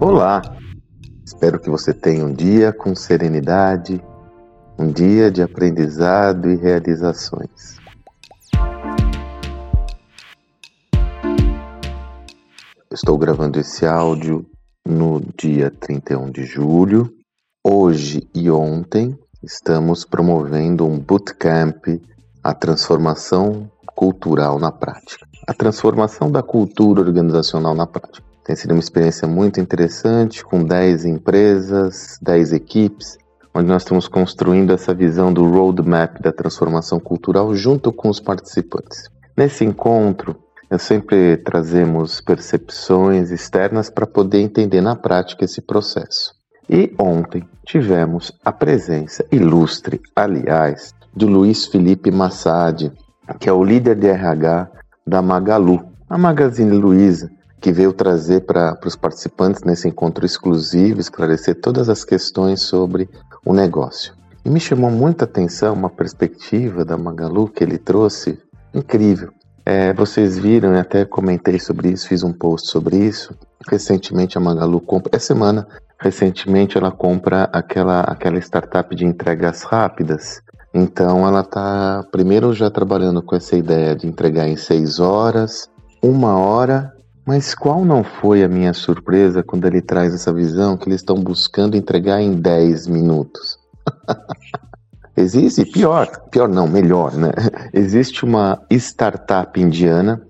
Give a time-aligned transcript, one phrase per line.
[0.00, 0.42] Olá!
[1.26, 4.00] Espero que você tenha um dia com serenidade,
[4.78, 7.80] um dia de aprendizado e realizações.
[12.92, 14.46] Estou gravando esse áudio
[14.86, 17.12] no dia 31 de julho.
[17.66, 21.86] Hoje e ontem estamos promovendo um bootcamp
[22.44, 25.26] a transformação cultural na prática.
[25.48, 28.22] A transformação da cultura organizacional na prática.
[28.44, 33.16] Tem sido uma experiência muito interessante com 10 empresas, 10 equipes,
[33.54, 39.08] onde nós estamos construindo essa visão do roadmap da transformação cultural junto com os participantes.
[39.34, 40.36] Nesse encontro,
[40.70, 46.34] eu sempre trazemos percepções externas para poder entender na prática esse processo.
[46.68, 52.90] E ontem tivemos a presença ilustre, aliás, de Luiz Felipe Massad,
[53.38, 54.68] que é o líder de RH
[55.06, 61.60] da Magalu, a Magazine Luiza, que veio trazer para os participantes nesse encontro exclusivo, esclarecer
[61.60, 63.08] todas as questões sobre
[63.44, 64.12] o negócio.
[64.44, 68.38] E me chamou muita atenção uma perspectiva da Magalu que ele trouxe
[68.74, 69.30] incrível.
[69.64, 73.34] É, vocês viram, e até comentei sobre isso, fiz um post sobre isso.
[73.66, 75.66] Recentemente a Magalu compra, essa semana,
[75.98, 80.42] recentemente ela compra aquela, aquela startup de entregas rápidas
[80.74, 85.70] então ela está primeiro já trabalhando com essa ideia de entregar em seis horas,
[86.02, 86.92] uma hora,
[87.24, 91.14] mas qual não foi a minha surpresa quando ele traz essa visão que eles estão
[91.14, 93.56] buscando entregar em dez minutos?
[95.16, 97.30] Existe pior, pior não, melhor, né?
[97.72, 100.20] Existe uma startup indiana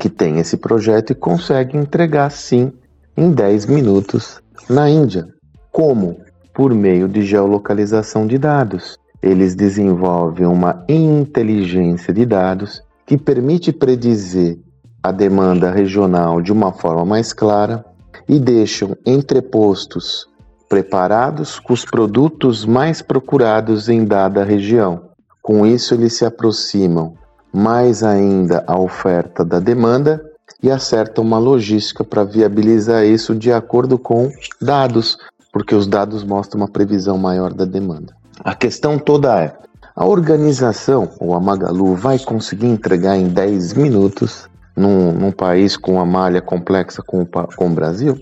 [0.00, 2.72] que tem esse projeto e consegue entregar sim
[3.16, 5.26] em 10 minutos na Índia.
[5.72, 6.20] Como?
[6.54, 14.58] Por meio de geolocalização de dados eles desenvolvem uma inteligência de dados que permite predizer
[15.02, 17.84] a demanda regional de uma forma mais clara
[18.28, 20.28] e deixam entrepostos
[20.68, 25.08] preparados com os produtos mais procurados em dada região.
[25.42, 27.14] Com isso, eles se aproximam
[27.52, 30.22] mais ainda à oferta da demanda
[30.62, 35.16] e acertam uma logística para viabilizar isso de acordo com dados,
[35.52, 38.17] porque os dados mostram uma previsão maior da demanda.
[38.44, 39.56] A questão toda é:
[39.94, 45.94] a organização, ou a Magalu, vai conseguir entregar em 10 minutos num, num país com
[45.94, 48.16] uma malha complexa com, com o Brasil?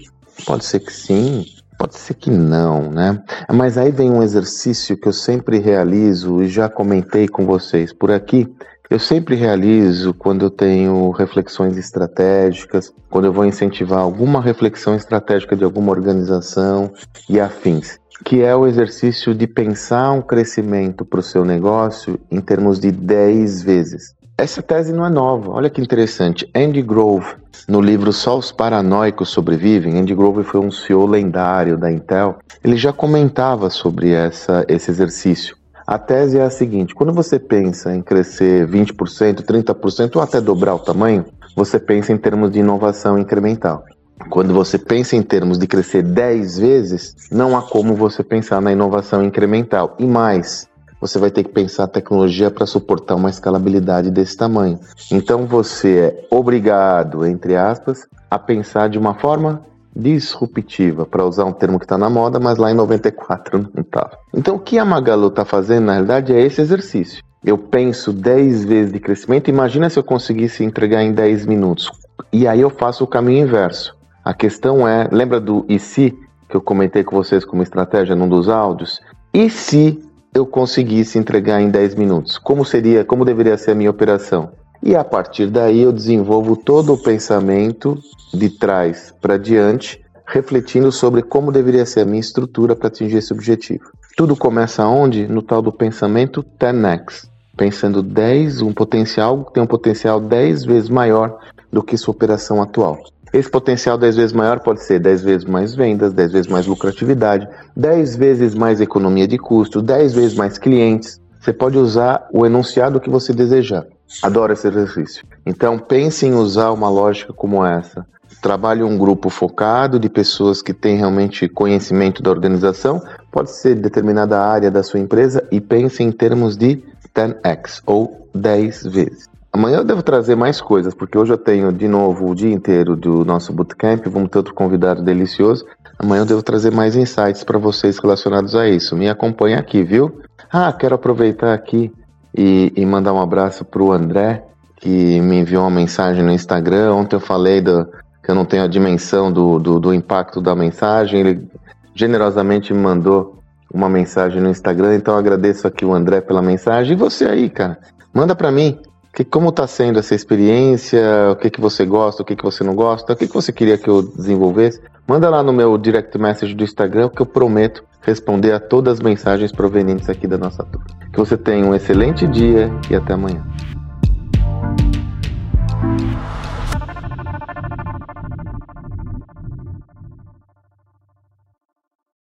[0.46, 1.44] Pode ser que sim,
[1.78, 3.22] pode ser que não, né?
[3.52, 8.10] Mas aí vem um exercício que eu sempre realizo e já comentei com vocês por
[8.10, 8.48] aqui.
[8.88, 15.56] Eu sempre realizo quando eu tenho reflexões estratégicas, quando eu vou incentivar alguma reflexão estratégica
[15.56, 16.92] de alguma organização
[17.28, 22.40] e afins que é o exercício de pensar um crescimento para o seu negócio em
[22.40, 24.14] termos de 10 vezes.
[24.38, 26.46] Essa tese não é nova, olha que interessante.
[26.54, 27.34] Andy Grove,
[27.66, 32.76] no livro Só os Paranoicos Sobrevivem, Andy Grove foi um CEO lendário da Intel, ele
[32.76, 35.56] já comentava sobre essa, esse exercício.
[35.86, 40.74] A tese é a seguinte: quando você pensa em crescer 20%, 30% ou até dobrar
[40.74, 43.84] o tamanho, você pensa em termos de inovação incremental.
[44.30, 48.72] Quando você pensa em termos de crescer 10 vezes, não há como você pensar na
[48.72, 49.94] inovação incremental.
[49.98, 50.68] E mais,
[51.00, 54.80] você vai ter que pensar a tecnologia para suportar uma escalabilidade desse tamanho.
[55.10, 59.62] Então você é obrigado, entre aspas, a pensar de uma forma
[59.94, 64.18] disruptiva, para usar um termo que está na moda, mas lá em 94 não estava.
[64.34, 67.22] Então o que a Magalu está fazendo, na realidade, é esse exercício.
[67.42, 71.90] Eu penso 10 vezes de crescimento, imagina se eu conseguisse entregar em 10 minutos.
[72.32, 73.95] E aí eu faço o caminho inverso.
[74.26, 76.10] A questão é, lembra do e se
[76.48, 79.00] que eu comentei com vocês como estratégia num dos áudios?
[79.32, 80.02] E se
[80.34, 82.36] eu conseguisse entregar em 10 minutos?
[82.36, 84.50] Como seria, como deveria ser a minha operação?
[84.82, 87.96] E a partir daí eu desenvolvo todo o pensamento
[88.34, 93.32] de trás para diante, refletindo sobre como deveria ser a minha estrutura para atingir esse
[93.32, 93.84] objetivo.
[94.16, 95.28] Tudo começa onde?
[95.28, 100.88] No tal do pensamento 10x, pensando 10, um potencial que tem um potencial 10 vezes
[100.88, 101.38] maior
[101.72, 102.98] do que sua operação atual.
[103.32, 107.48] Esse potencial 10 vezes maior pode ser 10 vezes mais vendas, 10 vezes mais lucratividade,
[107.76, 111.20] 10 vezes mais economia de custo, 10 vezes mais clientes.
[111.40, 113.84] Você pode usar o enunciado que você desejar.
[114.22, 115.24] Adoro esse exercício.
[115.44, 118.06] Então pense em usar uma lógica como essa.
[118.40, 124.40] Trabalhe um grupo focado de pessoas que têm realmente conhecimento da organização, pode ser determinada
[124.40, 126.82] área da sua empresa e pense em termos de
[127.14, 129.35] 10x ou 10 vezes.
[129.56, 132.94] Amanhã eu devo trazer mais coisas, porque hoje eu tenho de novo o dia inteiro
[132.94, 135.64] do nosso bootcamp, vamos ter outro convidado delicioso.
[135.98, 138.94] Amanhã eu devo trazer mais insights para vocês relacionados a isso.
[138.94, 140.20] Me acompanhe aqui, viu?
[140.52, 141.90] Ah, quero aproveitar aqui
[142.36, 144.44] e, e mandar um abraço para o André,
[144.76, 146.92] que me enviou uma mensagem no Instagram.
[146.92, 147.86] Ontem eu falei do,
[148.22, 151.20] que eu não tenho a dimensão do, do, do impacto da mensagem.
[151.20, 151.48] Ele
[151.94, 153.38] generosamente me mandou
[153.72, 156.92] uma mensagem no Instagram, então agradeço aqui o André pela mensagem.
[156.92, 157.78] E você aí, cara,
[158.12, 158.78] manda para mim
[159.16, 161.00] que, como está sendo essa experiência,
[161.32, 163.50] o que, que você gosta, o que, que você não gosta, o que, que você
[163.50, 164.78] queria que eu desenvolvesse.
[165.08, 169.00] Manda lá no meu direct message do Instagram que eu prometo responder a todas as
[169.00, 170.86] mensagens provenientes aqui da nossa turma.
[171.10, 173.42] Que você tenha um excelente dia e até amanhã.